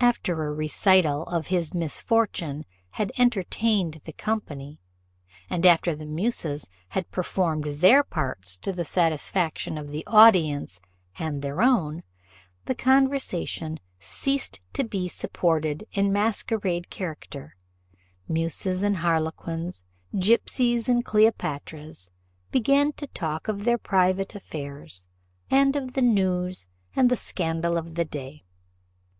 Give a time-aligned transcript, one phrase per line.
[0.00, 2.64] After a recital of his misfortune
[2.98, 4.80] had entertained the company,
[5.48, 10.80] and after the muses had performed their parts to the satisfaction of the audience
[11.16, 12.02] and their own,
[12.64, 17.54] the conversation ceased to be supported in masquerade character;
[18.26, 19.84] muses and harlequins,
[20.18, 22.10] gipsies and Cleopatras,
[22.50, 25.06] began to talk of their private affairs,
[25.52, 26.66] and of the news
[26.96, 28.42] and the scandal of the day.